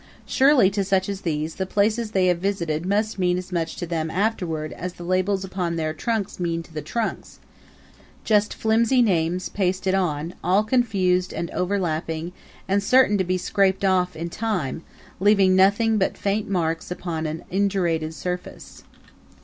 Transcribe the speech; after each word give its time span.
Surely 0.25 0.71
to 0.71 0.83
such 0.83 1.07
as 1.07 1.21
these, 1.21 1.53
the 1.57 1.65
places 1.67 2.09
they 2.09 2.25
have 2.25 2.39
visited 2.39 2.87
must 2.87 3.19
mean 3.19 3.37
as 3.37 3.51
much 3.51 3.75
to 3.75 3.85
them, 3.85 4.09
afterward, 4.09 4.73
as 4.73 4.93
the 4.93 5.03
labels 5.03 5.43
upon 5.43 5.75
their 5.75 5.93
trunks 5.93 6.39
mean 6.39 6.63
to 6.63 6.73
the 6.73 6.81
trunks 6.81 7.37
just 8.23 8.51
flimsy 8.55 9.03
names 9.03 9.47
pasted 9.47 9.93
on, 9.93 10.33
all 10.43 10.63
confused 10.63 11.31
and 11.31 11.51
overlapping, 11.51 12.31
and 12.67 12.81
certain 12.81 13.15
to 13.15 13.23
be 13.23 13.37
scraped 13.37 13.85
off 13.85 14.15
in 14.15 14.27
time, 14.27 14.83
leaving 15.19 15.55
nothing 15.55 15.99
but 15.99 16.17
faint 16.17 16.49
marks 16.49 16.89
upon 16.89 17.27
an 17.27 17.43
indurated 17.51 18.15
surface. 18.15 18.83